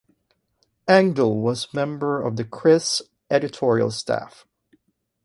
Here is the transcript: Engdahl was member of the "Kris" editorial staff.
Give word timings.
Engdahl 0.87 1.43
was 1.43 1.71
member 1.75 2.23
of 2.23 2.35
the 2.35 2.43
"Kris" 2.43 3.03
editorial 3.29 3.91
staff. 3.91 4.47